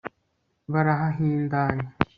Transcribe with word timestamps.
barahahindanya 0.71 1.87